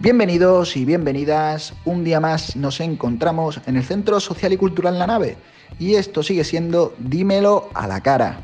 [0.00, 1.74] Bienvenidos y bienvenidas.
[1.84, 5.36] Un día más nos encontramos en el Centro Social y Cultural La Nave.
[5.80, 8.42] Y esto sigue siendo Dímelo a la cara.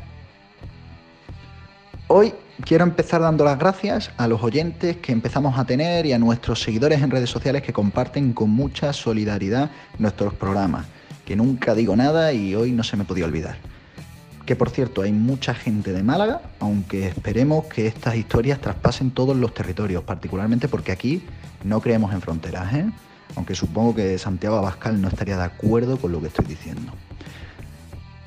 [2.09, 6.19] Hoy quiero empezar dando las gracias a los oyentes que empezamos a tener y a
[6.19, 10.87] nuestros seguidores en redes sociales que comparten con mucha solidaridad nuestros programas.
[11.25, 13.59] Que nunca digo nada y hoy no se me podía olvidar.
[14.45, 19.37] Que por cierto, hay mucha gente de Málaga, aunque esperemos que estas historias traspasen todos
[19.37, 21.23] los territorios, particularmente porque aquí
[21.65, 22.87] no creemos en fronteras, ¿eh?
[23.37, 26.93] aunque supongo que Santiago Abascal no estaría de acuerdo con lo que estoy diciendo.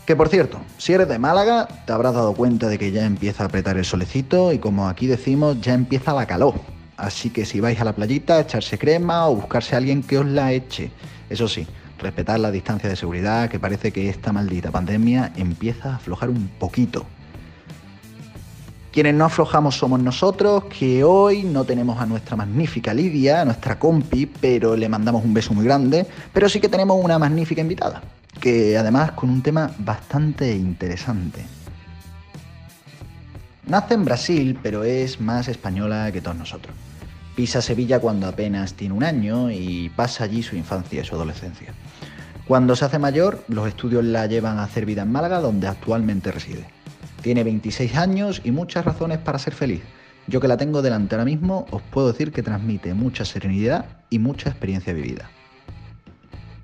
[0.06, 3.44] Que por cierto, si eres de Málaga, te habrás dado cuenta de que ya empieza
[3.44, 6.56] a apretar el solecito y como aquí decimos, ya empieza la calor.
[6.96, 10.26] Así que si vais a la playita, echarse crema o buscarse a alguien que os
[10.26, 10.92] la eche.
[11.30, 11.68] Eso sí,
[12.00, 16.48] respetar la distancia de seguridad, que parece que esta maldita pandemia empieza a aflojar un
[16.60, 17.06] poquito.
[18.98, 23.78] Quienes no aflojamos somos nosotros, que hoy no tenemos a nuestra magnífica Lidia, a nuestra
[23.78, 28.02] compi, pero le mandamos un beso muy grande, pero sí que tenemos una magnífica invitada,
[28.42, 31.46] que además con un tema bastante interesante.
[33.68, 36.76] Nace en Brasil, pero es más española que todos nosotros.
[37.36, 41.72] Pisa Sevilla cuando apenas tiene un año y pasa allí su infancia y su adolescencia.
[42.48, 46.32] Cuando se hace mayor, los estudios la llevan a hacer vida en Málaga, donde actualmente
[46.32, 46.77] reside.
[47.28, 49.82] Tiene 26 años y muchas razones para ser feliz.
[50.28, 54.18] Yo que la tengo delante ahora mismo, os puedo decir que transmite mucha serenidad y
[54.18, 55.30] mucha experiencia vivida.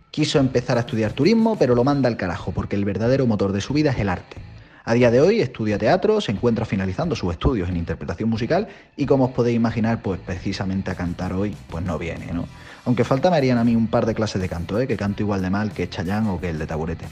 [0.09, 3.59] Quiso empezar a estudiar turismo, pero lo manda al carajo, porque el verdadero motor de
[3.59, 4.37] su vida es el arte.
[4.85, 9.05] A día de hoy estudia teatro, se encuentra finalizando sus estudios en interpretación musical y
[9.05, 12.45] como os podéis imaginar, pues precisamente a cantar hoy, pues no viene, ¿no?
[12.85, 14.87] Aunque falta me harían a mí un par de clases de canto, ¿eh?
[14.87, 17.07] que canto igual de mal que Chayán o que el de Taburete.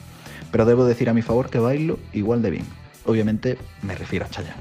[0.53, 2.80] Pero debo decir a mi favor que bailo igual de bien.
[3.05, 4.55] Obviamente me refiero a Chayán.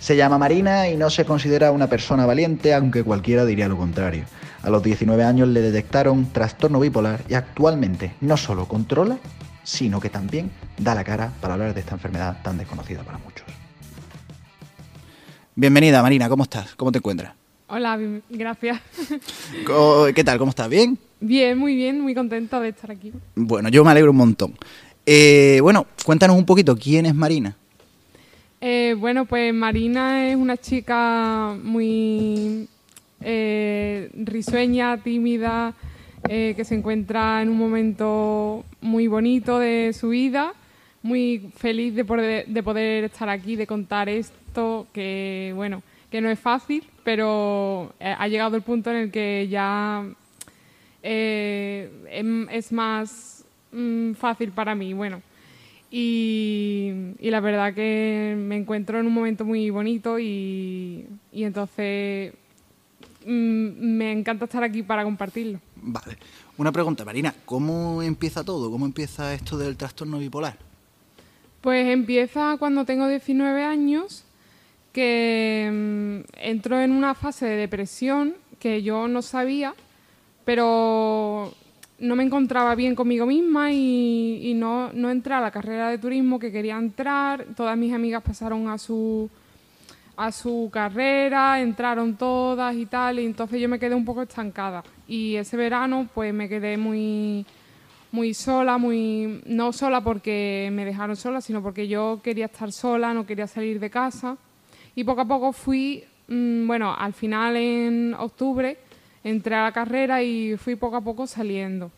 [0.00, 4.24] Se llama Marina y no se considera una persona valiente, aunque cualquiera diría lo contrario.
[4.62, 9.18] A los 19 años le detectaron trastorno bipolar y actualmente no solo controla,
[9.64, 13.46] sino que también da la cara para hablar de esta enfermedad tan desconocida para muchos.
[15.54, 16.74] Bienvenida Marina, ¿cómo estás?
[16.76, 17.34] ¿Cómo te encuentras?
[17.66, 17.98] Hola,
[18.30, 18.80] gracias.
[20.14, 20.38] ¿Qué tal?
[20.38, 20.68] ¿Cómo estás?
[20.70, 20.96] ¿Bien?
[21.20, 23.12] Bien, muy bien, muy contenta de estar aquí.
[23.34, 24.54] Bueno, yo me alegro un montón.
[25.10, 27.56] Eh, bueno, cuéntanos un poquito, ¿quién es Marina?
[28.60, 32.68] Eh, bueno, pues Marina es una chica muy
[33.22, 35.72] eh, risueña, tímida,
[36.28, 40.52] que se encuentra en un momento muy bonito de su vida,
[41.02, 46.28] muy feliz de poder, de poder estar aquí, de contar esto, que bueno, que no
[46.28, 50.04] es fácil, pero eh, ha llegado el punto en el que ya
[51.02, 53.37] eh, em, es más
[53.72, 55.22] mm, fácil para mí, bueno.
[55.90, 62.34] Y, la verdad que me encuentro en un momento muy bonito y, y entonces
[63.24, 65.60] mm, me encanta estar aquí para compartirlo.
[65.76, 66.18] Vale.
[66.58, 68.70] Una pregunta, Marina, ¿cómo empieza todo?
[68.70, 70.58] ¿Cómo empieza esto del trastorno bipolar?
[71.60, 74.24] Pues empieza cuando tengo 19 años
[74.92, 79.74] que mm, entró en una fase de depresión que yo no sabía,
[80.44, 81.54] pero
[81.98, 86.38] no me encontraba bien conmigo misma y, no, no, entré a la carrera de turismo
[86.38, 87.44] que quería entrar.
[87.56, 89.28] Todas mis amigas pasaron a su,
[90.16, 94.84] a su carrera, entraron todas y tal, y entonces yo me quedé un poco estancada.
[95.08, 97.44] Y ese verano pues me quedé muy,
[98.12, 103.12] muy sola, muy no sola porque me dejaron sola, sino porque yo quería estar sola,
[103.12, 104.36] no quería salir de casa.
[104.94, 108.78] Y poco a poco fui, mm, bueno, al final en octubre
[109.24, 111.90] entré a la carrera y fui poco a poco saliendo.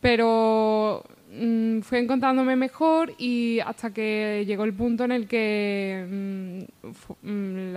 [0.00, 6.66] Pero mm, fui encontrándome mejor y hasta que llegó el punto en el que
[7.22, 7.76] mm,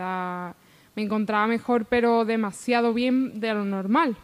[0.96, 4.16] me encontraba mejor, pero demasiado bien de lo normal.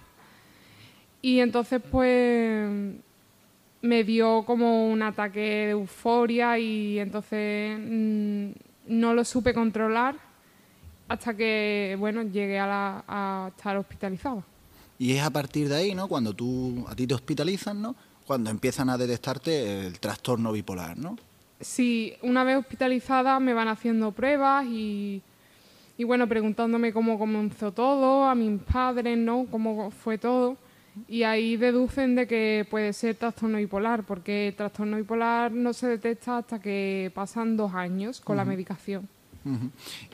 [1.22, 2.70] Y entonces pues
[3.82, 7.78] me dio como un ataque de euforia y entonces
[8.88, 10.29] no lo supe controlar
[11.10, 14.44] hasta que, bueno, llegué a, estar hospitalizada.
[14.98, 16.08] Y es a partir de ahí, ¿no?
[16.08, 17.96] Cuando tú, a ti te hospitalizan, ¿no?
[18.28, 21.18] Cuando empiezan a detectarte el trastorno bipolar, ¿no?
[21.60, 25.22] Sí, una vez hospitalizada me van haciendo pruebas y,
[25.98, 29.48] y bueno, preguntándome cómo comenzó todo, a mis padres, ¿no?
[29.50, 30.58] Cómo fue todo.
[31.08, 35.88] Y ahí deducen de que puede ser trastorno bipolar, porque el trastorno bipolar no se
[35.88, 39.08] detecta hasta que pasan dos años con la medicación.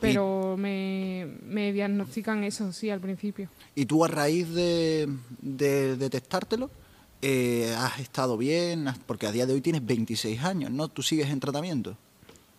[0.00, 3.48] Pero me, diagnostican eso, sí, al principio.
[3.74, 5.08] ¿Y tú a raíz de,
[5.40, 6.70] detectártelo,
[7.22, 8.86] eh, has estado bien?
[9.06, 10.88] Porque a día de hoy tienes 26 años, ¿no?
[10.88, 11.96] ¿Tú sigues en tratamiento?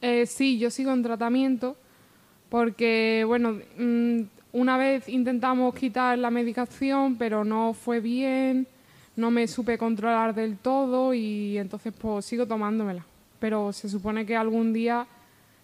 [0.02, 1.76] Eh, sí, yo sigo en tratamiento
[2.50, 4.22] porque, bueno, mm,
[4.54, 8.68] una vez intentamos quitar la medicación, pero no fue bien,
[9.16, 13.06] no me supe controlar del todo y entonces pues sigo tomándomela.
[13.40, 15.08] Pero se supone que algún día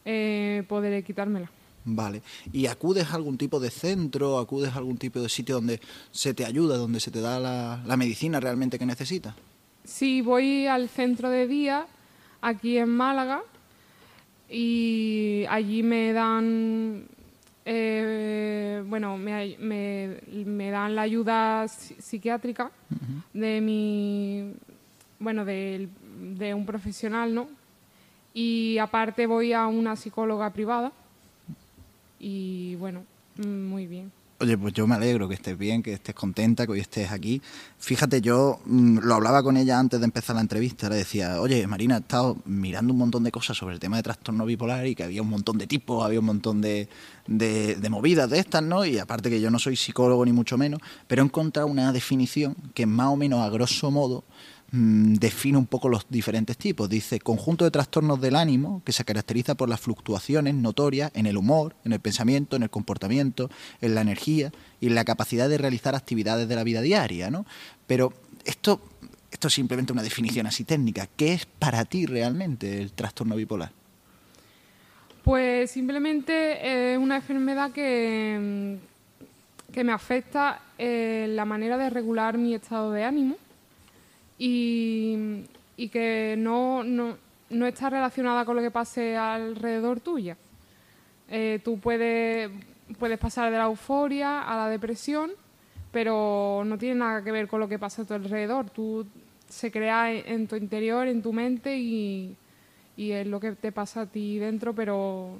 [0.05, 1.49] eh, podré quitármela.
[1.85, 2.21] Vale.
[2.51, 6.33] ¿Y acudes a algún tipo de centro, acudes a algún tipo de sitio donde se
[6.33, 9.35] te ayuda, donde se te da la, medicina realmente que necesitas?
[9.83, 11.85] Sí, voy al centro de día
[12.41, 13.41] aquí en Málaga
[14.49, 17.05] y allí me dan
[17.65, 22.69] eh, bueno me, me, dan la ayuda psiquiátrica
[23.33, 24.53] de mi
[25.19, 25.87] bueno de,
[26.35, 27.47] de un profesional no
[28.33, 30.91] y aparte voy a una psicóloga privada
[32.19, 33.03] y bueno,
[33.37, 34.11] muy bien.
[34.39, 37.41] Oye, pues yo me alegro que estés bien, que estés contenta, que hoy estés aquí.
[37.77, 41.65] Fíjate, yo mm, lo hablaba con ella antes de empezar la entrevista, le decía, oye,
[41.65, 44.95] Marina, he estado mirando un montón de cosas sobre el tema de trastorno bipolar y
[44.95, 46.89] que había un montón de tipos, había un montón de,
[47.25, 48.83] de, de movidas de estas, ¿no?
[48.83, 52.55] Y aparte que yo no soy psicólogo ni mucho menos, pero he encontrado una definición
[52.73, 54.25] que más o menos a grosso modo
[54.75, 56.89] Mm, define un poco los diferentes tipos.
[56.89, 61.37] Dice, conjunto de trastornos del ánimo que se caracteriza por las fluctuaciones notorias en el
[61.37, 65.59] humor, en el pensamiento, en el comportamiento, en la energía y en la capacidad de
[65.59, 67.45] realizar actividades de la vida diaria, ¿no?
[67.85, 68.13] Pero
[68.45, 68.81] esto,
[69.29, 71.07] esto es simplemente una definición así técnica.
[71.15, 73.71] ¿Qué es para ti realmente el trastorno bipolar?
[75.23, 78.79] Pues simplemente es una enfermedad que,
[79.71, 83.35] que me afecta en la manera de regular mi estado de ánimo
[84.37, 85.45] y,
[85.91, 87.17] que no, no,
[87.67, 90.37] está relacionada con lo que pase alrededor tuya.
[91.29, 92.49] Eh, tú puedes,
[92.99, 95.31] puedes pasar de la euforia a la depresión,
[95.91, 98.69] pero no tiene nada que ver con lo que pasa a tu alrededor.
[98.69, 99.05] Tú
[99.47, 102.35] se crea en, tu interior, en tu mente y,
[102.97, 105.37] y, es lo que te pasa a ti dentro, pero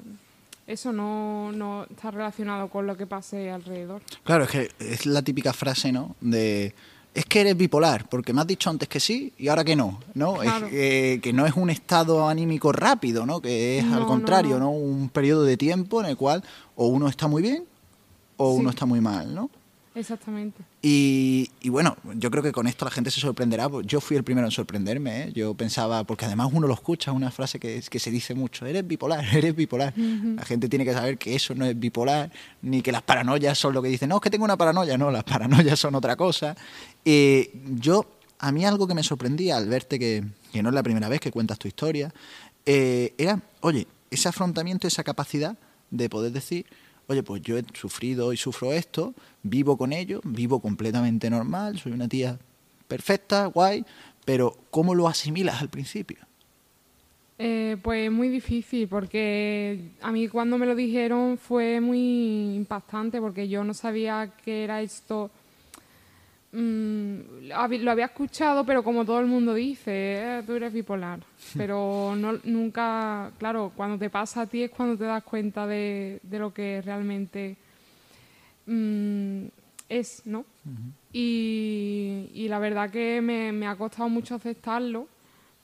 [0.68, 4.01] eso no, no está relacionado con lo que pase alrededor.
[4.24, 6.16] Claro, es que es la típica frase, ¿no?
[6.22, 6.74] De
[7.13, 10.00] es que eres bipolar, porque me has dicho antes que sí y ahora que no,
[10.15, 10.42] ¿no?
[10.42, 10.51] Es,
[11.21, 13.42] que no es un estado anímico rápido, ¿no?
[13.42, 16.44] Que es al contrario, no, Un periodo de tiempo en el cual
[16.75, 17.65] o uno está muy bien
[18.38, 19.50] o uno está muy mal, ¿no?
[19.95, 20.63] Exactamente.
[20.81, 23.69] Y, bueno, yo creo que con esto la gente se sorprenderá.
[23.84, 25.24] Yo fui el primero en sorprenderme.
[25.24, 25.31] ¿eh?
[25.34, 28.88] Yo pensaba, porque además uno lo escucha, una frase que, que se dice mucho, eres
[28.88, 29.94] bipolar, eres bipolar.
[29.95, 32.31] La gente tiene que saber que eso no es bipolar,
[32.63, 35.12] ni que las paranoias son lo que dicen, no, es que tengo una paranoia, no,
[35.12, 36.56] las paranoias son otra cosa.
[37.06, 38.06] Y yo,
[38.39, 41.19] a mí algo que me sorprendía al verte que, que no es la primera vez
[41.19, 42.12] que cuentas tu historia,
[42.66, 45.57] eh, era, oye, ese afrontamiento, esa capacidad
[45.92, 46.66] de poder decir,
[47.07, 49.13] oye, pues yo he sufrido y sufro esto,
[49.44, 52.39] vivo con ello, vivo completamente normal, soy una tía
[52.88, 53.85] perfecta, guay,
[54.25, 56.17] pero ¿cómo lo asimilas al principio?
[57.39, 63.50] Eh, pues muy difícil, porque a mí cuando me lo dijeron fue muy impactante, porque
[63.50, 65.31] yo no sabía que era esto
[66.53, 71.19] Mm, lo había escuchado, pero como todo el mundo dice, eh, tú eres bipolar.
[71.57, 76.21] Pero no, nunca, claro, cuando te pasa a ti es cuando te das cuenta de,
[76.29, 77.57] lo que realmente
[78.67, 79.45] mm,
[79.89, 80.45] es, ¿no?
[81.11, 85.07] y, la verdad que me, ha costado mucho aceptarlo,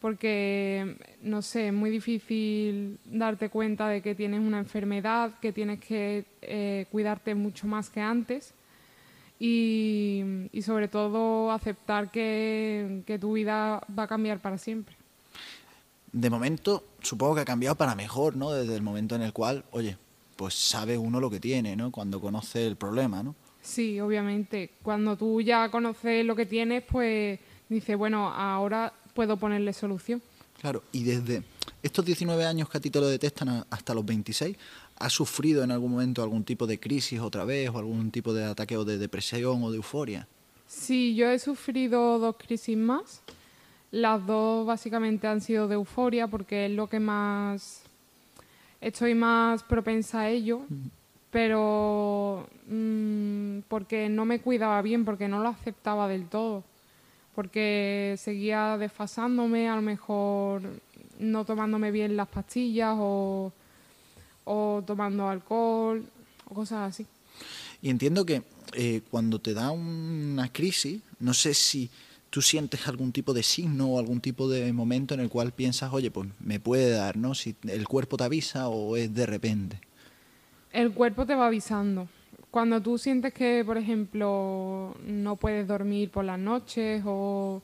[0.02, 5.80] porque, no sé, es muy difícil darte cuenta de que tienes una enfermedad, que tienes
[5.82, 8.56] que eh, cuidarte mucho más que antes
[9.40, 14.96] y, sobre todo aceptar que, tu vida va a cambiar para siempre.
[16.12, 18.52] De momento, supongo que ha cambiado para mejor, ¿no?
[18.52, 19.98] Desde el momento en el cual, oye,
[20.36, 21.92] pues sabe uno lo que tiene, ¿no?
[21.92, 23.36] Cuando conoce el problema, ¿no?
[23.62, 24.72] Sí, obviamente.
[24.82, 30.22] Cuando tú ya conoces lo que tienes, pues dices, bueno, ahora puedo ponerle solución.
[30.60, 31.44] Claro, y desde
[31.82, 34.58] estos 19 años que a ti te lo detestan hasta los 26,
[35.00, 38.44] ¿Has sufrido en algún momento algún tipo de crisis otra vez o algún tipo de
[38.44, 40.28] ataque o de depresión o de euforia?
[40.68, 43.22] Sí, yo he sufrido dos crisis más.
[43.92, 47.84] Las dos básicamente han sido de euforia porque es lo que más
[48.82, 50.62] estoy más propensa a ello,
[51.32, 56.64] pero mm, porque no me cuidaba bien, porque no lo aceptaba del todo,
[57.36, 60.62] porque seguía desfasándome, a lo mejor
[61.20, 63.52] no tomándome bien las pastillas o
[64.52, 66.04] o tomando alcohol
[66.50, 67.06] o cosas así.
[67.84, 68.42] Y entiendo que
[68.74, 71.90] eh, cuando te da una crisis, no sé si
[72.32, 75.94] tú sientes algún tipo de signo o algún tipo de momento en el cual piensas,
[75.94, 77.36] oye, pues me puede dar, ¿no?
[77.36, 79.80] Si el cuerpo te avisa o es de repente.
[80.72, 82.08] El cuerpo te va avisando.
[82.50, 87.62] Cuando tú sientes que, por ejemplo, no puedes dormir por las noches o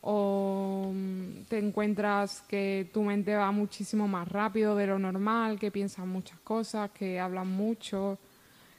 [0.00, 5.70] o mm, te encuentras que tu mente va muchísimo más rápido de lo normal, que
[5.70, 8.18] piensas muchas cosas, que hablas mucho,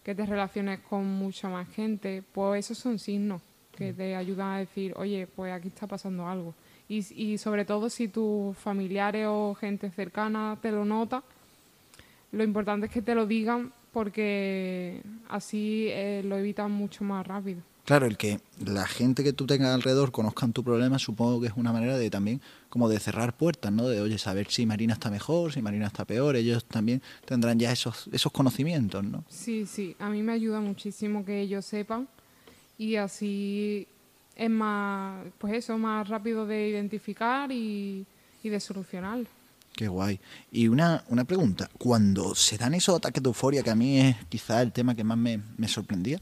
[0.04, 3.42] que te relaciones con mucha más gente, pues esos son signos
[3.76, 6.54] que te ayudan a decir, oye, pues aquí está pasando algo.
[6.90, 11.24] Y, y sobre todo si tus familiares o gente cercana te lo nota,
[12.32, 17.62] lo importante es que te lo digan porque así eh, lo evitan mucho más rápido.
[17.90, 21.54] Claro, el que la gente que tú tengas alrededor conozcan tu problema, supongo que es
[21.56, 23.88] una manera de también como de cerrar puertas, ¿no?
[23.88, 27.72] De, oye, saber si Marina está mejor, si Marina está peor, ellos también tendrán ya
[27.72, 29.24] esos, esos conocimientos, ¿no?
[29.28, 32.08] Sí, sí, a mí me ayuda muchísimo que ellos sepan
[32.78, 33.88] y así
[34.36, 38.06] es más, pues eso, más rápido de identificar y,
[38.44, 39.22] y de solucionar.
[39.76, 40.20] Qué guay.
[40.52, 44.16] Y una, una pregunta, cuando se dan esos ataques de euforia, que a mí es
[44.30, 46.20] quizás el tema que más me, me sorprendía,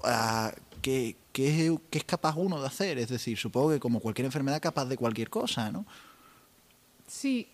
[0.00, 2.98] uh, ¿qué, qué, qué es capaz uno de hacer?
[2.98, 5.84] Es decir, supongo que como cualquier enfermedad capaz de cualquier cosa, ¿no?
[7.06, 7.46] Sí.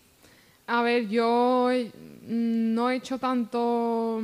[0.67, 1.69] A ver, yo
[2.27, 4.19] no he hecho tanto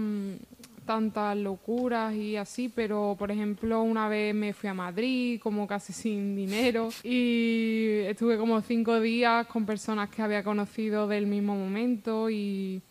[0.86, 5.94] tantas locuras y así, pero por ejemplo una vez me fui a Madrid como casi
[6.02, 12.30] sin dinero y estuve como cinco días con personas que había conocido del mismo momento
[12.30, 12.82] y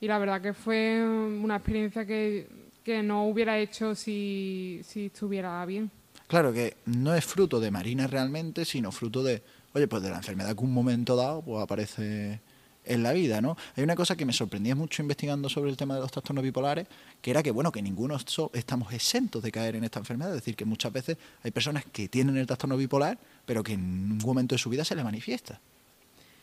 [0.00, 2.46] la verdad que fue una experiencia que,
[2.90, 5.90] que no hubiera hecho si, si estuviera bien.
[6.26, 9.42] Claro que no es fruto de Marina realmente, sino fruto de,
[9.74, 12.40] oye, pues de la enfermedad que un momento dado pues aparece
[12.84, 13.56] en la vida, ¿no?
[13.76, 16.88] Hay una cosa que me sorprendía mucho investigando sobre el tema de los trastornos bipolares,
[17.20, 18.16] que era que, bueno, que ninguno
[18.52, 20.30] estamos exentos de caer en esta enfermedad.
[20.34, 23.82] Es decir, que muchas veces hay personas que tienen el trastorno bipolar, pero que en
[24.12, 25.60] un momento de su vida se le manifiesta.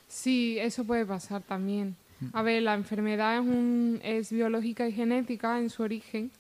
[0.08, 1.96] Sí, eso puede pasar también.
[2.34, 6.32] A ver, la enfermedad es, un, es biológica y genética en su origen,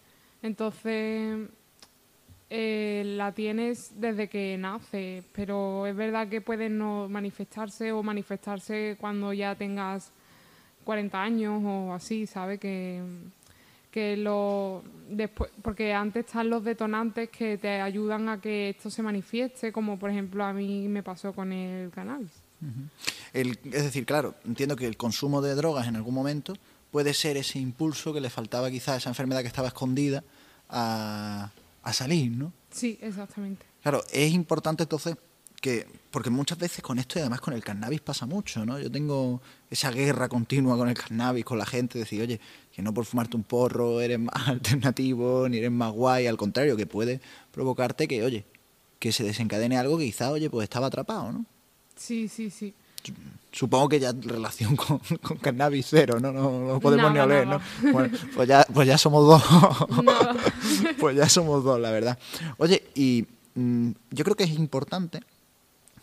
[0.41, 1.49] entonces
[2.49, 8.95] eh, la tienes desde que nace, pero es verdad que puede no manifestarse o manifestarse
[8.99, 10.11] cuando ya tengas
[10.85, 12.59] 40 años o así, ¿sabes?
[12.59, 13.01] Que,
[13.91, 19.03] que lo después porque antes están los detonantes que te ayudan a que esto se
[19.03, 22.46] manifieste, como por ejemplo a mí me pasó con el cannabis.
[23.33, 26.53] El, es decir, claro, entiendo que el consumo de drogas en algún momento
[26.91, 30.23] puede ser ese impulso que le faltaba quizás a esa enfermedad que estaba escondida
[30.69, 31.51] a
[31.87, 32.51] a salir, ¿no?
[32.69, 33.65] Sí, exactamente.
[33.81, 35.15] Claro, es importante entonces
[35.61, 38.77] que, porque muchas veces con esto y además con el cannabis pasa mucho, ¿no?
[38.77, 42.41] Yo tengo esa guerra continua con el cannabis, con la gente, decir, oye,
[42.73, 46.75] que no por fumarte un porro eres más alternativo, ni eres más guay, al contrario,
[46.75, 47.21] que puede
[47.53, 48.43] provocarte que, oye,
[48.99, 51.45] que se desencadene algo que quizá, oye, pues estaba atrapado, ¿no?
[51.97, 52.73] Sí, sí, sí.
[53.51, 54.99] Supongo que ya relación con,
[55.41, 56.31] cannabis cero, ¿no?
[56.31, 57.59] No, no podemos ni oler, ¿no?
[58.35, 59.43] pues, ya, pues ya somos dos.
[60.99, 62.19] pues ya somos dos, la verdad.
[62.57, 63.25] Oye, y
[63.55, 65.21] mm, yo creo que es importante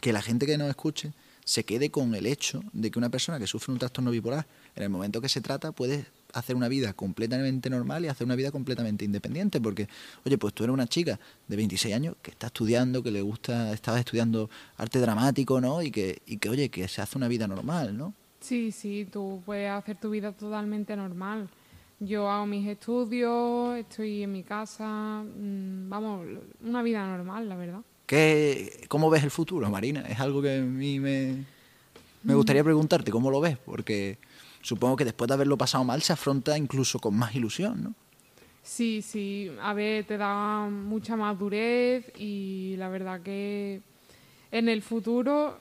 [0.00, 1.12] que la gente que nos escuche
[1.44, 4.82] se quede con el hecho de que una persona que sufre un trastorno bipolar, en
[4.82, 8.50] el momento que se trata, puede hacer una vida completamente normal y hacer una vida
[8.50, 9.88] completamente independiente, porque,
[10.24, 13.72] oye, pues tú eres una chica de 26 años que está estudiando, que le gusta,
[13.72, 15.82] estabas estudiando arte dramático, ¿no?
[15.82, 18.14] Y que, y que, oye, que se hace una vida normal, ¿no?
[18.40, 21.48] Sí, sí, tú puedes hacer tu vida totalmente normal.
[22.00, 26.26] Yo hago mis estudios, estoy en mi casa, mm, vamos,
[26.62, 27.80] una vida normal, la verdad.
[28.06, 30.02] ¿Qué, ¿Cómo ves el futuro, Marina?
[30.02, 31.44] Es algo que a mí me,
[32.22, 32.66] me gustaría mm.
[32.66, 33.56] preguntarte, ¿cómo lo ves?
[33.64, 34.18] Porque
[34.64, 37.94] supongo que después de haberlo pasado mal se afronta incluso con más ilusión, ¿no?
[38.62, 43.83] Sí, sí, a ver, te da mucha madurez y la verdad que
[44.50, 45.61] en el futuro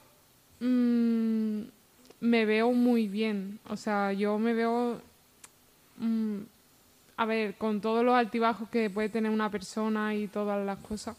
[0.62, 1.62] mm,
[2.22, 3.60] me veo muy bien.
[3.68, 5.02] O sea, yo me veo,
[5.98, 6.38] mm,
[7.18, 11.18] a ver, con todos los altibajos que puede tener una persona y todas las cosas,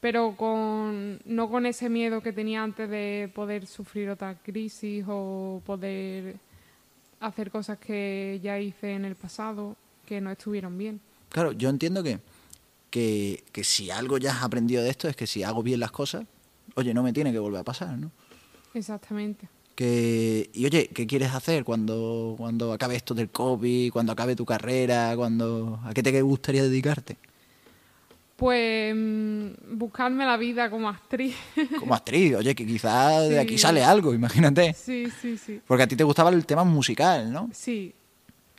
[0.00, 5.62] pero con, no con ese miedo que tenía antes de poder sufrir otra crisis o
[5.64, 6.34] poder
[7.26, 9.76] hacer cosas que ya hice en el pasado
[10.06, 11.00] que no estuvieron bien.
[11.30, 12.20] Claro, yo entiendo que,
[12.90, 16.26] que, si algo ya has aprendido de esto es que si hago bien las cosas,
[16.74, 18.10] oye, no me tiene que volver a pasar, ¿no?
[18.74, 19.48] Exactamente.
[19.74, 24.44] Que, y oye, ¿qué quieres hacer cuando, cuando acabe esto del COVID, cuando acabe tu
[24.44, 27.16] carrera, cuando a qué te gustaría dedicarte?
[28.36, 31.36] Pues mm, buscarme la vida como actriz.
[31.78, 34.74] Como actriz, oye, que quizás de aquí sale algo, imagínate.
[34.74, 35.60] Sí, sí, sí.
[35.66, 37.48] Porque a ti te gustaba el tema musical, ¿no?
[37.52, 37.94] Sí.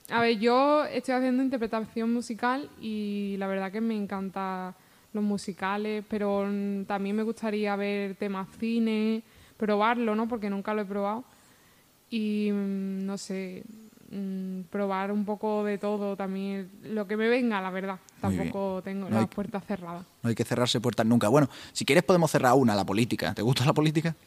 [0.10, 4.76] A ver, yo estoy haciendo interpretación musical y la verdad que me encanta
[5.12, 6.44] los musicales, pero
[6.86, 9.24] también me gustaría ver temas cine,
[9.58, 10.28] probarlo, ¿no?
[10.28, 11.24] Porque nunca lo he probado.
[12.10, 13.64] Y mm, no sé,
[14.12, 18.00] Mm, probar un poco de todo también, lo que me venga, la verdad.
[18.22, 20.06] Tampoco tengo las puertas cerradas.
[20.22, 21.28] No hay que cerrarse puertas nunca.
[21.28, 23.34] Bueno, si quieres podemos cerrar una, la política.
[23.34, 24.16] ¿Te gusta la política?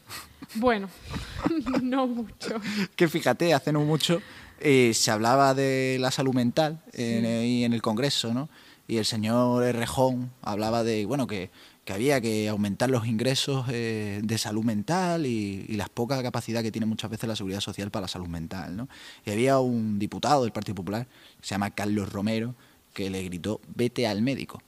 [0.55, 0.89] Bueno,
[1.83, 2.59] no mucho.
[2.97, 4.23] que fíjate, hace no mucho
[4.61, 8.49] eh, se hablaba de la salud mental en, en el Congreso, ¿no?
[8.89, 11.51] y el señor Rejón hablaba de, bueno, que,
[11.93, 16.71] había que aumentar los ingresos eh, de salud mental y, y, la poca capacidad que
[16.71, 18.89] tiene muchas veces la seguridad social para la salud mental, ¿no?
[19.25, 21.07] Y había un diputado del Partido Popular,
[21.41, 22.55] se llama Carlos Romero,
[22.93, 24.61] que le gritó, vete al médico.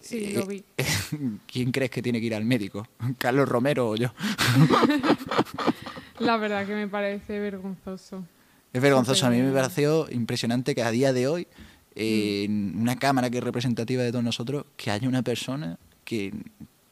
[0.00, 0.62] Sí, lo vi.
[1.52, 2.86] ¿Quién crees que tiene que ir al médico?
[3.18, 4.12] ¿Carlos Romero o yo?
[6.20, 8.24] La verdad que me parece vergonzoso.
[8.72, 9.26] Es vergonzoso.
[9.26, 11.48] A mí me pareció impresionante que a día de hoy,
[11.94, 16.32] en una cámara que es representativa de todos nosotros, que haya una persona que,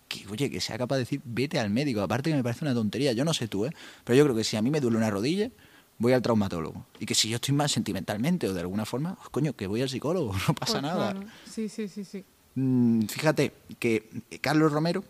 [0.09, 2.03] que, oye, que sea capaz de decir, vete al médico.
[2.03, 3.13] Aparte que me parece una tontería.
[3.13, 3.71] Yo no sé tú, ¿eh?
[4.05, 5.51] Pero yo creo que si a mí me duele una rodilla,
[5.99, 6.85] voy al traumatólogo.
[7.01, 9.81] Y que si yo estoy mal sentimentalmente o de alguna forma, pues, coño, que voy
[9.81, 11.15] al psicólogo, no pasa pues nada.
[11.51, 12.25] Sí, sí, sí, sí.
[12.57, 14.09] Mm, fíjate que
[14.41, 15.03] Carlos Romero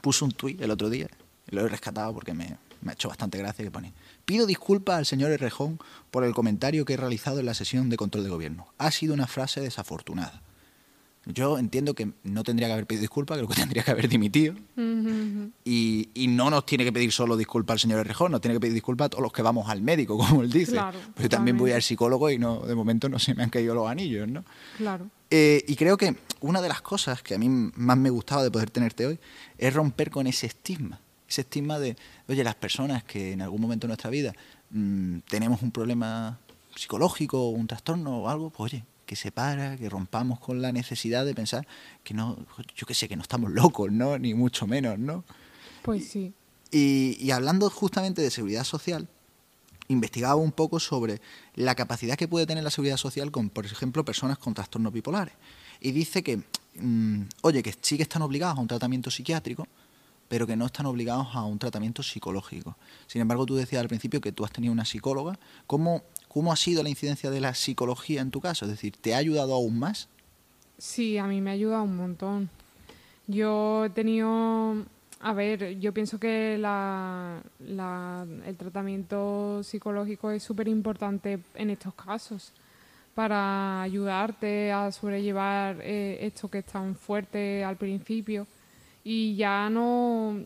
[0.00, 1.08] puso un tuit el otro día,
[1.50, 3.92] lo he rescatado porque me, me ha hecho bastante gracia que pone.
[4.24, 5.78] Pido disculpas al señor Errejón
[6.10, 8.66] por el comentario que he realizado en la sesión de control de gobierno.
[8.78, 10.42] Ha sido una frase desafortunada.
[11.26, 14.54] Yo entiendo que no tendría que haber pedido disculpas, creo que tendría que haber dimitido.
[15.64, 18.60] y, y, no nos tiene que pedir solo disculpas al señor Errejón, nos tiene que
[18.60, 20.72] pedir disculpas a todos los que vamos al médico, como él dice.
[20.72, 23.74] Pero yo también voy al psicólogo y no, de momento no se me han caído
[23.74, 24.44] los anillos, ¿no?
[24.76, 25.08] Claro.
[25.30, 28.50] Eh, y creo que una de las cosas que a mí más me gustaba de
[28.50, 29.18] poder tenerte hoy
[29.56, 31.00] es romper con ese estigma
[31.32, 31.96] ese estigma de,
[32.28, 34.34] oye, las personas que en algún momento de nuestra vida
[34.70, 36.38] mm, tenemos un problema
[36.76, 40.72] psicológico o un trastorno o algo, pues oye, que se para, que rompamos con la
[40.72, 41.66] necesidad de pensar
[42.02, 42.38] que no,
[42.74, 44.18] yo qué sé, que no estamos locos, ¿no?
[44.18, 45.22] Ni mucho menos, ¿no?
[45.82, 46.32] Pues sí.
[46.70, 49.06] Y, y hablando justamente de seguridad social,
[49.88, 51.20] investigaba un poco sobre
[51.54, 55.34] la capacidad que puede tener la seguridad social con, por ejemplo, personas con trastornos bipolares.
[55.78, 56.40] Y dice que,
[56.76, 59.68] mm, oye, que sí que están obligados a un tratamiento psiquiátrico,
[60.26, 62.78] pero que no están obligados a un tratamiento psicológico.
[63.06, 65.38] Sin embargo, tú decías al principio que tú has tenido una psicóloga.
[65.66, 68.64] ¿Cómo, cómo ha sido la incidencia de la psicología en tu caso?
[68.64, 70.08] Es decir, ¿te ha ayudado aún más?
[70.78, 72.50] Sí, a mí me ha ayudado un montón.
[73.26, 74.84] Yo he tenido,
[75.20, 82.52] a ver, yo pienso que la, el tratamiento psicológico es súper importante en estos casos
[83.14, 88.46] para ayudarte a sobrellevar eh, esto que es tan fuerte al principio
[89.04, 90.36] y ya no,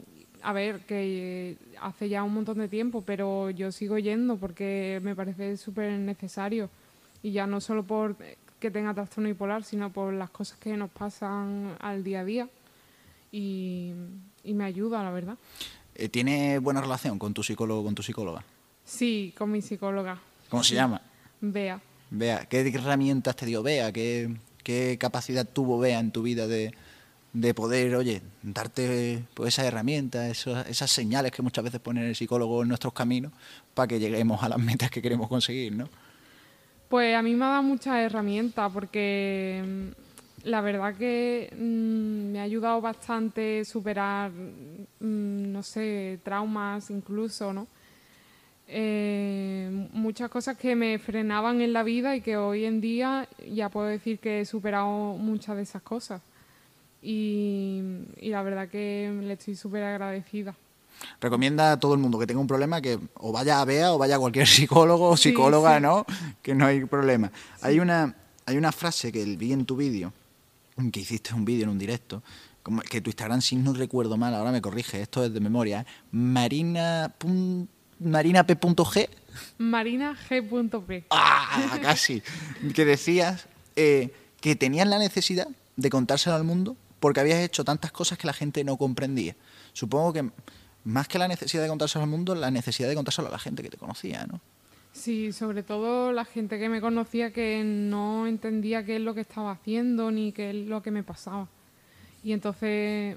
[0.47, 5.17] a ver, que hace ya un montón de tiempo, pero yo sigo yendo porque me
[5.17, 6.71] parece súper necesario.
[7.21, 8.15] Y ya no solo por
[8.61, 12.49] que tenga trastorno bipolar, sino por las cosas que nos pasan al día a día.
[13.33, 13.93] Y,
[14.45, 15.37] me ayuda, la verdad.
[15.97, 18.45] Eh, ¿Tiene buena relación con tu psicólogo con tu psicóloga?
[18.85, 20.21] Sí, con mi psicóloga.
[20.49, 21.03] ¿Cómo se llama?
[21.41, 21.81] Bea.
[22.09, 22.47] Bea.
[22.47, 23.91] ¿Qué herramientas te dio Bea?
[23.91, 24.33] ¿Qué,
[24.63, 26.73] qué capacidad tuvo Bea en tu vida de,
[27.41, 32.17] de poder, oye, darte pues, esas herramientas, esas, esas señales que muchas veces pone el
[32.17, 33.31] psicólogo en nuestros caminos
[33.75, 35.87] para que lleguemos a las metas que queremos conseguir, ¿no?
[36.89, 42.41] Pues a mí me ha dado muchas herramientas porque mm, la verdad que mm, me
[42.41, 47.67] ha ayudado bastante superar, mm, no sé, traumas incluso, ¿no?
[48.67, 53.69] Eh, muchas cosas que me frenaban en la vida y que hoy en día ya
[53.69, 56.23] puedo decir que he superado muchas de esas cosas
[57.03, 57.83] y,
[58.21, 60.55] la verdad que le estoy súper agradecida.
[61.21, 63.99] Recomienda a todo el mundo que tenga un problema que o vaya a VEA o
[63.99, 66.07] vaya a cualquier psicólogo o psicóloga, ¿no?
[66.43, 67.31] Que no hay problema.
[67.61, 70.13] Hay, una, hay una frase que vi en tu vídeo,
[70.93, 72.23] que hiciste un vídeo en un directo,
[72.63, 75.83] como que tu Instagram, si no recuerdo mal, ahora me corrige, esto es de memoria,
[75.83, 75.87] ¿eh?
[76.11, 77.15] marina,
[78.01, 79.11] marinap.g.
[79.59, 81.05] Marinag.p.
[81.11, 81.79] ¡Ah!
[81.83, 82.23] Casi.
[82.75, 87.93] que decías eh, que tenías la necesidad de contárselo al mundo porque habías hecho tantas
[87.93, 89.37] cosas que la gente no comprendía.
[89.73, 90.31] Supongo que
[90.85, 93.63] más que la necesidad de contárselo al mundo, la necesidad de contárselo a la gente
[93.63, 94.41] que te conocía, ¿no?
[94.93, 99.21] Sí, sobre todo la gente que me conocía que no entendía qué es lo que
[99.21, 101.49] estaba haciendo ni qué es lo que me pasaba.
[102.25, 103.17] Y entonces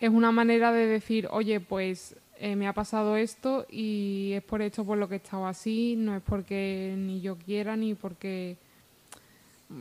[0.00, 4.62] es una manera de decir, oye, pues eh, me ha pasado esto y es por
[4.62, 8.56] esto por lo que estaba así, no es porque ni yo quiera ni porque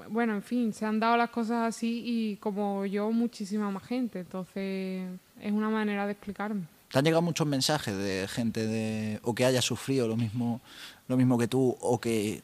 [0.10, 4.20] bueno, en fin, se han dado las cosas así y como yo, muchísima más gente.
[4.20, 5.10] Entonces,
[5.42, 6.62] es una manera de explicarme.
[6.92, 10.60] ¿Te han llegado muchos mensajes de gente de, o que haya sufrido lo mismo,
[11.08, 12.42] lo mismo que tú, o que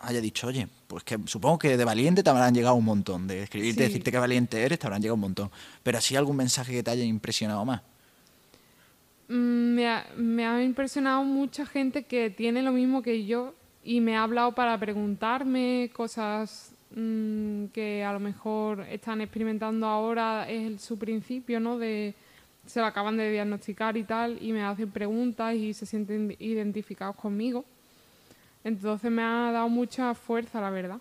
[0.00, 3.44] haya dicho, oye, pues que supongo que de valiente te habrán llegado un montón, de
[3.44, 5.50] escribirte, decirte que valiente eres, te habrán llegado un montón.
[5.82, 7.82] Pero así algún mensaje que te haya impresionado más.
[9.28, 13.54] Mm, me ha, me ha impresionado mucha gente que tiene lo mismo que yo
[13.84, 20.48] y me ha hablado para preguntarme cosas Mm, que a lo mejor están experimentando ahora
[20.48, 21.76] es su principio, ¿no?
[21.76, 22.14] De
[22.66, 27.16] se lo acaban de diagnosticar y tal, y me hacen preguntas y se sienten identificados
[27.16, 27.64] conmigo.
[28.62, 30.98] Entonces me ha dado mucha fuerza, la verdad.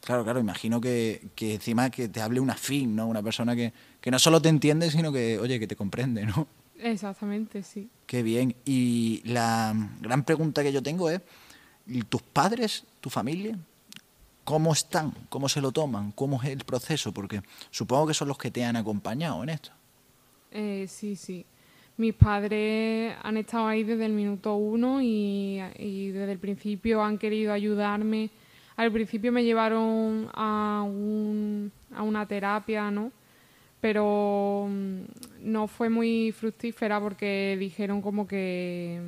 [0.00, 3.08] Claro, claro, imagino que, que encima que te hable una fin, ¿no?
[3.08, 6.46] Una persona que, que no solo te entiende, sino que, oye, que te comprende, ¿no?
[6.78, 7.88] Exactamente, sí.
[8.06, 8.54] Qué bien.
[8.64, 11.20] Y la gran pregunta que yo tengo es,
[11.86, 13.58] ¿y ¿tus padres, tu familia,
[14.44, 15.12] cómo están?
[15.28, 16.12] ¿Cómo se lo toman?
[16.12, 17.12] ¿Cómo es el proceso?
[17.12, 19.70] Porque supongo que son los que te han acompañado en esto.
[20.50, 21.44] Eh, sí, sí.
[21.96, 25.58] Mis padres han estado ahí desde el minuto uno y,
[26.12, 28.30] desde el principio han querido ayudarme.
[28.76, 33.12] Al principio me llevaron a, un, a una terapia, ¿no?
[33.82, 35.00] pero mm,
[35.40, 39.00] no fue muy fructífera porque dijeron como que,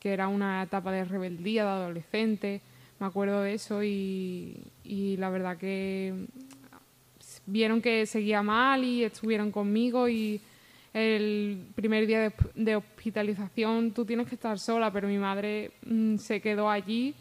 [0.00, 2.60] que, era una etapa de rebeldía de adolescente,
[2.98, 9.04] me acuerdo de eso y, y la verdad que mm, vieron que seguía mal y
[9.04, 10.40] estuvieron conmigo y
[10.92, 15.72] el primer día de, de, hospitalización tú tienes que estar sola, pero mi madre
[16.18, 17.14] se quedó allí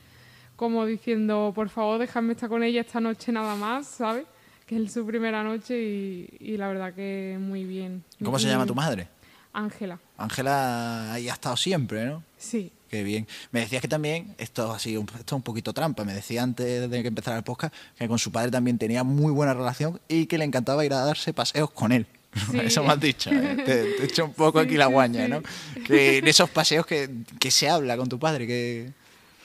[0.56, 4.26] como diciendo, por favor, déjame estar con ella esta noche nada más, ¿sabes?
[4.66, 8.04] que es su primera noche y, la verdad que muy bien.
[8.24, 9.08] ¿Cómo se llama tu madre?
[9.54, 10.00] Ángela.
[10.18, 12.24] Ángela ahí ha estado siempre, ¿no?
[12.38, 12.72] Sí.
[12.96, 13.28] Qué bien.
[13.52, 17.02] Me decías que también, esto así, esto es un poquito trampa, me decía antes de
[17.02, 20.38] que empezara el podcast que con su padre también tenía muy buena relación y que
[20.38, 22.08] le encantaba ir a darse paseos con él.
[22.64, 23.58] Eso me has dicho, ¿eh?
[23.66, 25.42] te, he hecho un poco aquí la guaña, ¿no?
[25.86, 28.94] Que en esos paseos que, que se habla con tu padre, que...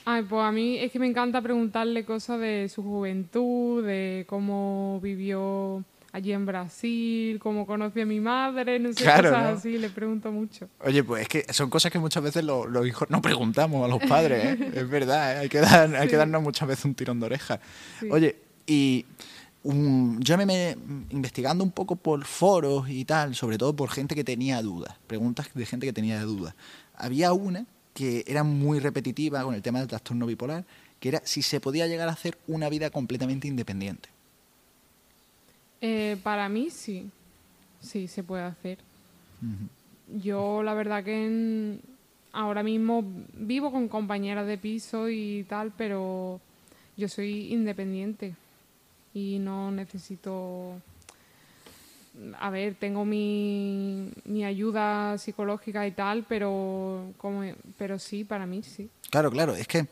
[0.04, 5.00] Ay, pues a mí es que me encanta preguntarle cosas de su juventud, de cómo
[5.02, 10.32] vivió allí en Brasil, cómo conoció a mi madre, no sé, cosas así, le pregunto
[10.32, 10.68] mucho.
[10.84, 14.02] Oye, pues es que son cosas que muchas veces los, hijos no preguntamos a los
[14.08, 14.70] padres, ¿eh?
[14.74, 15.38] es verdad, ¿eh?
[15.40, 17.60] hay, que dar, hay que darnos muchas veces un tirón de oreja.
[18.10, 19.04] Oye, y
[19.62, 20.76] yo me,
[21.10, 25.50] investigando un poco por foros y tal, sobre todo por gente que tenía dudas, preguntas
[25.54, 26.54] de gente que tenía dudas.
[26.94, 30.64] Había una que era muy repetitiva con el tema del trastorno bipolar,
[30.98, 34.08] que era si se podía llegar a hacer una vida completamente independiente.
[35.80, 37.10] Eh, para mí sí,
[37.80, 38.78] sí se puede hacer.
[40.22, 41.78] Yo la verdad que
[42.32, 46.40] ahora mismo vivo con compañeras de piso y tal, pero
[46.96, 48.34] yo soy independiente
[49.14, 50.74] y no necesito
[52.38, 57.42] a ver, tengo mi, mi, ayuda psicológica y tal, pero, como,
[57.78, 58.90] pero sí, para mí sí.
[59.10, 59.86] Claro, claro, es que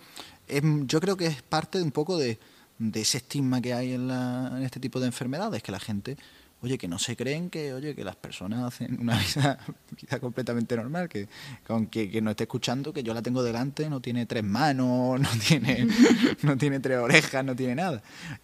[0.87, 2.39] yo creo que es parte de un poco de,
[2.79, 6.17] de ese estigma que hay en, la, en, este tipo de enfermedades, que la gente,
[6.63, 9.59] oye, que no se creen que, oye, que las personas hacen una vida,
[10.03, 11.29] vida completamente normal, que,
[11.67, 15.21] con que, que, no esté escuchando que yo la tengo delante, no tiene tres manos,
[15.21, 15.87] no tiene,
[16.43, 18.03] no tiene tres orejas, no tiene nada.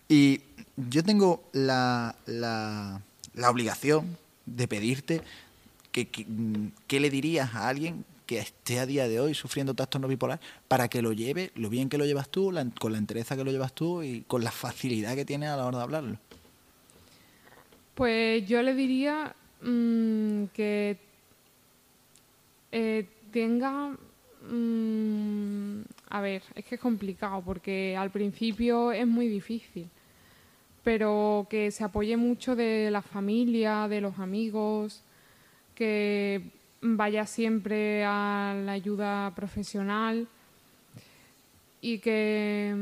[0.09, 0.41] Y
[0.77, 3.01] yo tengo la, la
[3.35, 4.17] la obligación
[4.47, 5.21] de pedirte
[5.93, 10.41] que, que, le dirías a alguien que esté a día de hoy sufriendo trastorno bipolar
[10.69, 13.51] para que lo lleve, lo bien que lo llevas tú, con la entereza que lo
[13.51, 16.19] llevas tú y con la facilidad que tiene a la hora de hablarlo.
[17.95, 20.99] Pues yo le diría mmm, que
[22.73, 23.97] eh, tenga...
[24.51, 29.89] Mmm, a ver, es que es complicado porque al principio es muy difícil
[30.85, 35.03] pero que se apoye mucho de la familia, de los amigos,
[35.75, 36.43] que
[36.85, 40.29] vaya siempre a la ayuda profesional
[41.81, 42.75] y que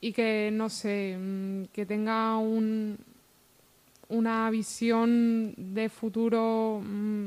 [0.00, 1.18] y que no sé
[1.74, 2.96] que tenga un,
[4.08, 7.26] una visión de futuro mm,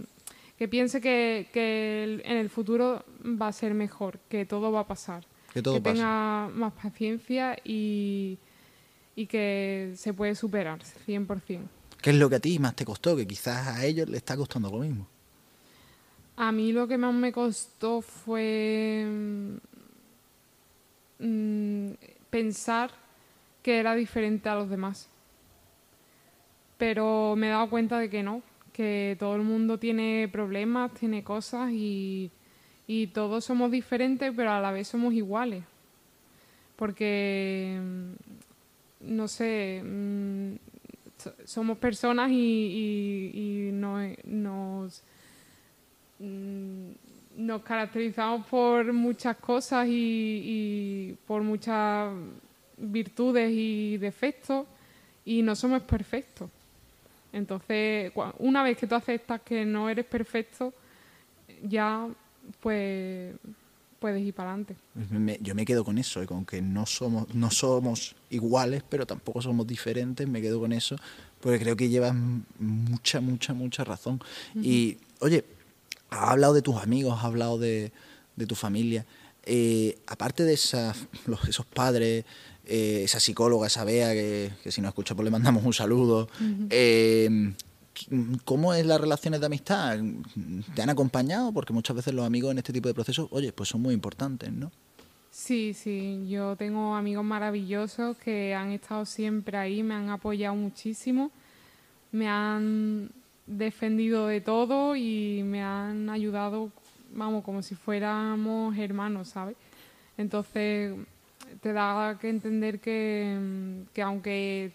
[0.58, 4.88] que piense que, que, en el futuro va a ser mejor que todo va a
[4.88, 8.40] pasar que, todo que tenga más paciencia y
[9.16, 11.60] y que se puede superar 100%.
[12.04, 13.16] ¿Qué es lo que a ti más te costó?
[13.16, 15.08] Que quizás a ellos les está costando lo mismo.
[16.36, 19.06] A mí lo que más me costó fue
[21.18, 21.92] mm,
[22.30, 22.92] pensar
[23.62, 25.08] que era diferente a los demás.
[26.78, 28.42] Pero me he dado cuenta de que no,
[28.74, 32.30] que todo el mundo tiene problemas, tiene cosas y,
[33.14, 35.64] todos somos diferentes, pero a la vez somos iguales.
[36.76, 37.80] Porque
[39.00, 40.73] no sé, mm,
[41.46, 45.04] somos personas y, nos,
[46.20, 46.90] mm,
[47.38, 52.14] nos caracterizamos por muchas cosas y, por muchas
[52.78, 54.66] virtudes y defectos
[55.26, 56.50] y no somos perfectos.
[57.32, 60.74] Entonces, una vez que tú aceptas que no eres perfecto,
[61.64, 62.08] ya
[62.60, 63.34] pues
[64.04, 64.76] puedes ir para adelante.
[65.40, 69.42] yo me quedo con eso, y con que no somos, no somos iguales, pero tampoco
[69.42, 70.98] somos diferentes, me quedo con eso,
[71.40, 72.14] porque creo que llevas
[72.60, 74.22] mucha, mucha, mucha razón.
[74.56, 75.46] Y, oye,
[76.10, 77.94] has hablado de tus amigos, has hablado de,
[78.46, 79.06] tu familia.
[79.46, 82.26] Eh, aparte de esas, los, esos padres
[82.66, 86.28] eh, esa psicóloga, esa Bea, que, si nos escucha pues le mandamos un saludo.
[86.70, 87.54] Eh,
[88.46, 90.00] ¿Cómo es las relaciones de amistad?
[90.76, 91.52] ¿Te han acompañado?
[91.52, 94.52] Porque muchas veces los amigos en este tipo de procesos, oye, pues son muy importantes,
[94.52, 94.72] ¿no?
[95.32, 101.32] Sí, sí, yo tengo amigos maravillosos que han estado siempre ahí, me han apoyado muchísimo,
[102.12, 103.10] me han
[103.48, 106.72] defendido de todo y me han ayudado,
[107.16, 109.56] vamos, como si fuéramos hermanos, ¿sabes?
[110.18, 110.96] Entonces,
[111.62, 114.72] te da que entender que, que aunque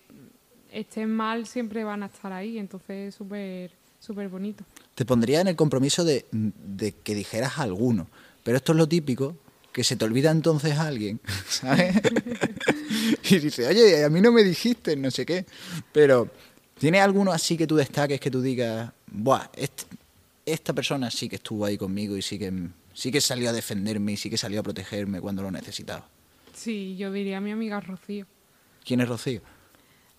[0.73, 2.59] estén mal, siempre van a estar ahí.
[2.59, 4.65] Entonces es súper súper bonito.
[4.95, 6.25] Te pondría en el compromiso de,
[7.03, 8.09] que dijeras alguno,
[8.43, 9.37] pero esto es lo típico,
[9.73, 11.97] que se te olvida entonces alguien, ¿sabes?
[13.31, 15.47] y dice, oye, a mí no me dijiste, no sé qué.
[15.93, 16.31] Pero,
[16.79, 19.49] ¿tiene alguno así que tú destaques, que tú digas, buah,
[20.47, 22.53] esta persona sí que estuvo ahí conmigo y sí que,
[22.95, 26.09] sí que salió a defenderme y sí que salió a protegerme cuando lo necesitaba?
[26.55, 28.27] Sí, yo diría a mi amiga Rocío.
[28.85, 29.43] ¿Quién es Rocío?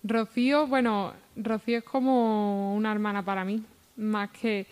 [0.02, 3.62] Rocío, bueno, Rocío es como una hermana para mí,
[3.96, 4.66] más que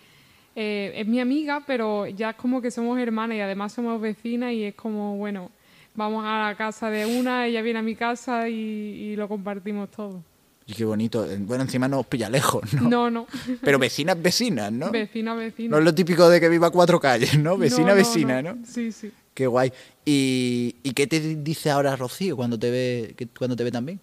[0.56, 4.52] eh, es mi amiga, pero ya es como que somos hermanas y además somos vecinas
[4.52, 5.50] y es como, bueno,
[5.94, 10.22] vamos a la casa de una, ella viene a mi casa y, lo compartimos todo.
[10.66, 11.26] Y qué bonito.
[11.40, 12.88] Bueno, encima no os pilla lejos, ¿no?
[12.88, 13.26] No, no.
[13.62, 14.90] Pero vecinas, vecinas, ¿no?
[14.90, 15.70] Vecina, vecina.
[15.70, 17.56] No es lo típico de que viva cuatro calles, ¿no?
[17.56, 18.58] Vecina, vecina, ¿no?
[18.66, 19.10] Sí, sí.
[19.32, 19.72] Qué guay.
[20.04, 24.00] ¿Y, ¿Y, qué te dice ahora Rocío cuando te ve, cuando te ve también?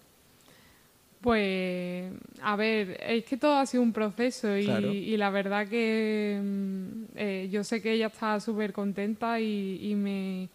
[1.20, 7.04] Pues, a ver, es que todo ha sido un proceso y, la verdad que mm,
[7.16, 10.48] eh, yo sé que ella está súper contenta y, me,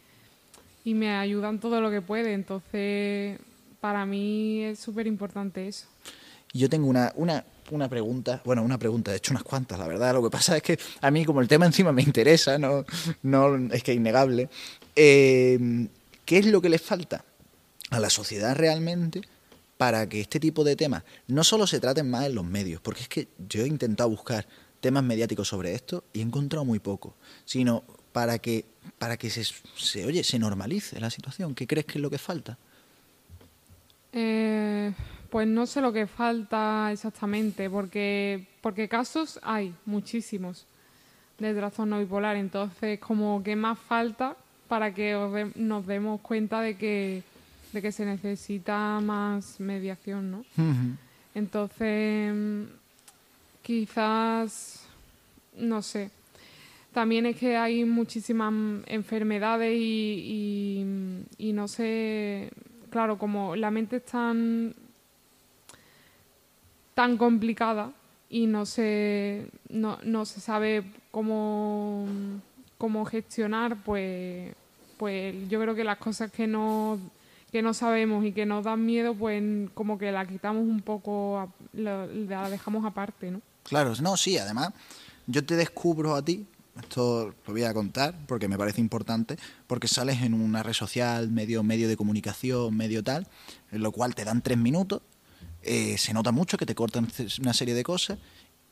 [0.86, 3.39] y me ayudan todo lo que puede, entonces
[3.80, 5.88] para mí es súper importante eso.
[6.54, 10.13] Yo tengo una, una, una pregunta, bueno, una pregunta, de hecho unas cuantas, la verdad.
[10.13, 12.86] Lo que pasa es que a mí como el tema encima me interesa, no,
[13.24, 14.50] no es que es innegable.
[14.95, 15.88] Eh,
[16.24, 17.24] ¿Qué es lo que le falta
[17.89, 19.21] a la sociedad realmente
[19.82, 23.02] para que este tipo de temas no solo se traten más en los medios, porque
[23.02, 24.46] es que yo he intentado buscar
[24.80, 27.15] temas mediáticos sobre esto y he encontrado muy poco,
[27.46, 28.63] sino para que,
[29.00, 31.56] para que se, oye, se normalice la situación.
[31.56, 32.60] ¿Qué crees que es lo que falta?
[34.13, 34.94] Eh,
[35.32, 40.67] pues no sé lo que falta exactamente, porque, porque casos hay muchísimos
[41.39, 47.24] de trastorno bipolar, entonces como que más falta para que nos demos cuenta de que
[47.71, 50.45] de que se necesita más mediación, ¿no?
[51.34, 52.34] Entonces,
[53.62, 54.86] quizás,
[55.55, 56.12] no sé,
[56.93, 58.53] también es que hay muchísimas
[58.88, 60.84] enfermedades y,
[61.38, 62.51] y, no sé,
[62.89, 64.75] claro, como la mente es tan,
[66.93, 67.91] tan complicada
[68.29, 72.07] y no se, no, no se sabe cómo,
[72.77, 74.53] cómo gestionar, pues,
[74.97, 76.99] pues yo creo que las cosas que no
[77.51, 81.51] que no sabemos y que nos dan miedo, pues como que la quitamos un poco,
[81.73, 83.41] la, dejamos aparte, ¿no?
[83.63, 84.71] Claro, no, sí, además
[85.27, 86.45] yo te descubro a ti,
[86.79, 89.37] esto lo voy a contar porque me parece importante,
[89.67, 93.27] porque sales en una red social, medio, medio de comunicación, medio tal,
[93.71, 95.01] en lo cual te dan tres minutos,
[95.61, 97.07] eh, se nota mucho que te cortan
[97.41, 98.17] una serie de cosas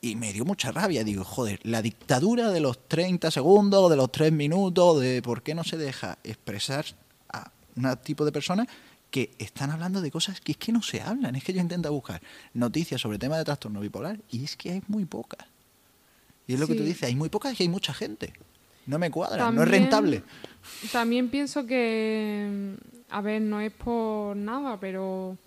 [0.02, 1.04] y me dio mucha rabia.
[1.04, 5.54] Digo, joder, la dictadura de los 30 segundos, de los tres minutos, de por qué
[5.54, 6.86] no se deja expresar
[7.80, 8.68] un tipo de personas
[9.10, 11.36] que están hablando de cosas que es que no se hablan.
[11.36, 12.22] Es que yo intento buscar
[12.54, 15.48] noticias sobre temas de trastorno bipolar y es que hay muy pocas.
[16.48, 18.34] Y es lo que tú dices, hay muy pocas y hay mucha gente.
[18.86, 20.24] No me cuadra, no es rentable.
[20.92, 22.76] También pienso que,
[23.10, 25.38] a ver, no es por nada, pero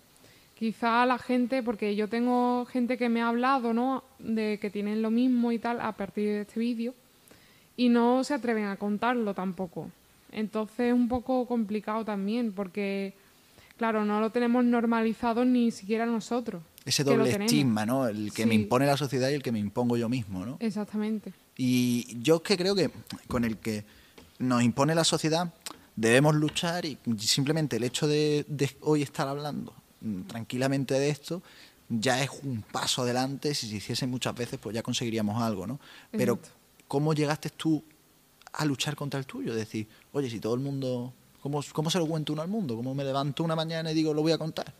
[0.57, 4.03] quizá la gente, porque yo tengo gente que me ha hablado, ¿no?
[4.19, 6.93] De que tienen lo mismo y tal a partir de este vídeo
[7.75, 9.89] y no se atreven a contarlo tampoco.
[10.33, 13.13] Entonces es un poco complicado también porque,
[13.77, 16.63] claro, no lo tenemos normalizado ni siquiera nosotros.
[16.85, 18.07] Ese doble estigma, ¿no?
[18.07, 20.57] El que me impone la sociedad y el que me impongo yo mismo, ¿no?
[20.59, 21.31] Exactamente.
[21.55, 22.89] Y yo es que creo que
[23.27, 23.85] con el que
[24.39, 25.53] nos impone la sociedad
[25.95, 28.45] debemos luchar y simplemente el hecho de,
[28.81, 29.73] hoy estar hablando
[30.27, 31.41] tranquilamente de esto
[31.87, 33.53] ya es un paso adelante.
[33.53, 35.79] Si se hiciese muchas veces, pues ya conseguiríamos algo, ¿no?
[36.11, 36.39] Pero,
[36.87, 37.83] ¿cómo llegaste tú
[38.53, 39.53] a luchar contra el tuyo.
[39.53, 41.13] Decir, oye, si todo el mundo.
[41.41, 42.75] ¿Cómo, cómo se lo cuento uno al mundo?
[42.77, 44.73] ¿Cómo me levanto una mañana y digo, lo voy a contar?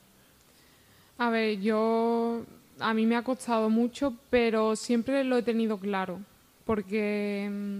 [1.17, 2.43] A ver, yo.
[2.79, 6.19] A mí me ha costado mucho, pero siempre lo he tenido claro.
[6.65, 7.49] Porque.
[7.51, 7.79] Mm,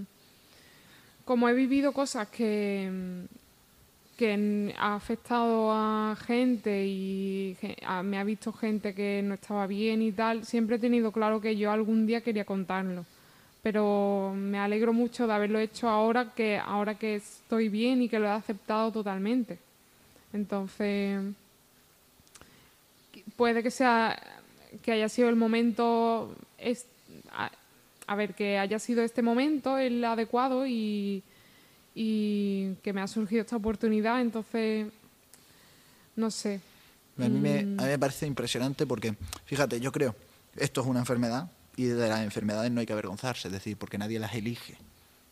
[1.24, 2.90] como he vivido cosas que.
[2.92, 3.34] Mm,
[4.16, 7.56] que ha afectado a gente y
[8.04, 11.56] me ha visto gente que no estaba bien y tal, siempre he tenido claro que
[11.56, 13.04] yo algún día quería contarlo
[13.64, 18.18] pero me alegro mucho de haberlo hecho ahora que ahora que estoy bien y que
[18.18, 19.58] lo he aceptado totalmente.
[20.34, 21.22] Entonces,
[23.36, 24.22] puede que sea
[24.82, 26.36] que haya sido el momento,
[28.06, 31.22] a, ver, que haya sido este momento el adecuado y,
[31.94, 34.88] y que me ha surgido esta oportunidad, entonces,
[36.16, 36.60] no sé.
[37.16, 37.80] A mí, me, mm.
[37.80, 39.14] a mí me parece impresionante porque,
[39.46, 40.14] fíjate, yo creo,
[40.54, 43.98] esto es una enfermedad y de las enfermedades no hay que avergonzarse, es decir, porque
[43.98, 44.76] nadie las elige.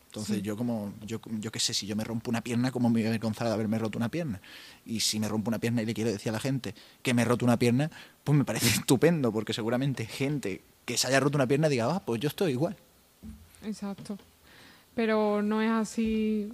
[0.07, 2.99] Entonces yo como, yo, yo qué sé, si yo me rompo una pierna, ¿cómo me
[2.99, 4.39] voy a avergonzar de haberme roto una pierna?
[4.85, 7.23] Y si me rompo una pierna y le quiero decir a la gente que me
[7.23, 7.89] he roto una pierna,
[8.23, 12.03] pues me parece estupendo, porque seguramente gente que se haya roto una pierna diga, ah,
[12.05, 12.77] pues yo estoy igual.
[13.63, 14.19] Exacto.
[14.93, 16.53] Pero no es así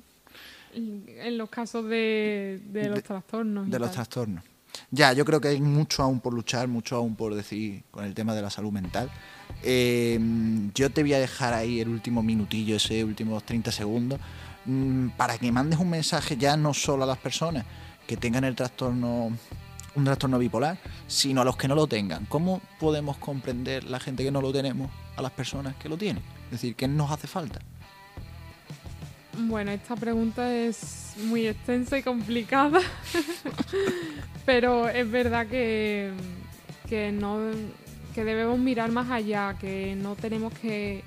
[0.73, 3.69] en los casos de, los trastornos.
[3.69, 4.43] De los trastornos.
[4.91, 8.15] Ya, yo creo que hay mucho aún por luchar, mucho aún por decir con el
[8.15, 9.11] tema de la salud mental.
[9.61, 14.19] Em, yo te voy a dejar ahí el último minutillo, ese últimos 30 segundos,
[14.65, 17.65] mm, para que mandes un mensaje ya no solo a las personas
[18.07, 19.31] que tengan el trastorno,
[19.95, 22.25] un trastorno bipolar, sino a los que no lo tengan.
[22.25, 26.23] ¿Cómo podemos comprender la gente que no lo tenemos a las personas que lo tienen?
[26.45, 27.59] Es decir, ¿qué nos hace falta?
[29.41, 32.81] Bueno, esta pregunta es muy extensa y complicada,
[34.45, 36.11] pero es verdad que,
[36.89, 37.39] que no
[38.13, 41.03] que debemos mirar más allá, que no tenemos que,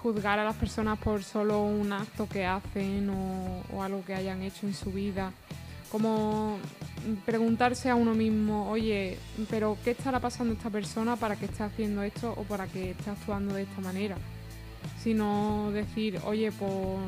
[0.00, 4.66] juzgar a las personas por solo un acto que hacen o, algo que hayan hecho
[4.68, 5.32] en su vida.
[5.90, 6.56] Como
[7.26, 9.18] preguntarse a uno mismo, oye,
[9.50, 13.10] pero ¿qué estará pasando esta persona para que esté haciendo esto o para que esté
[13.10, 14.16] actuando de esta manera?
[15.02, 16.98] Sino decir, oye, pues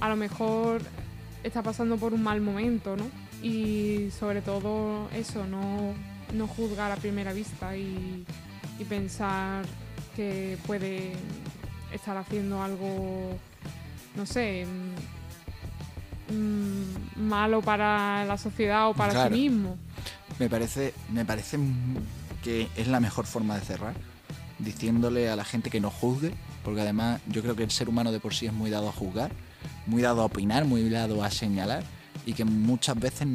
[0.00, 0.80] a lo mejor
[1.42, 3.04] está pasando por un mal momento, ¿no?
[3.42, 5.94] Y sobre todo eso, no
[6.32, 8.24] no juzgar a primera vista y,
[8.88, 9.64] pensar
[10.14, 11.12] que puede
[11.92, 13.36] estar haciendo algo,
[14.14, 14.66] no sé,
[16.28, 19.76] mm, mm, malo para la sociedad o para sí mismo.
[20.38, 21.58] Me parece, me parece
[22.44, 23.94] que es la mejor forma de cerrar,
[24.58, 28.12] diciéndole a la gente que no juzgue, porque además yo creo que el ser humano
[28.12, 29.30] de por sí es muy dado a juzgar,
[29.86, 31.84] muy dado a opinar, muy dado a señalar
[32.26, 33.26] y que muchas veces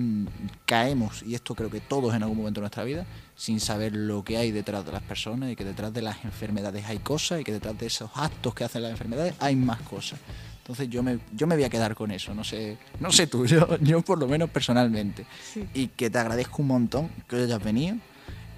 [0.65, 4.23] caemos, y esto creo que todos en algún momento de nuestra vida, sin saber lo
[4.23, 7.43] que hay detrás de las personas y que detrás de las enfermedades hay cosas y
[7.43, 10.19] que detrás de esos actos que hacen las enfermedades hay más cosas.
[10.59, 13.45] Entonces yo me, yo me voy a quedar con eso, no sé, no sé tú,
[13.47, 15.25] yo, yo por lo menos personalmente.
[15.73, 17.97] Y que te agradezco un montón que hayas venido,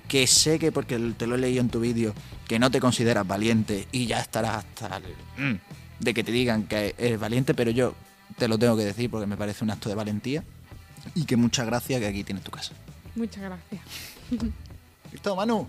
[0.08, 2.14] que sé que porque te lo he leído en tu vídeo,
[2.48, 5.04] que no te consideras valiente y ya estarás hasta el,
[5.38, 5.60] mm,
[6.00, 7.96] de que te digan que eres valiente, pero yo
[8.38, 10.44] te lo tengo que decir porque me parece un acto de valentía
[11.14, 12.74] y que muchas gracias que aquí tienes tu casa.
[13.16, 13.82] Muchas gracias.
[15.12, 15.68] Listo, Manu.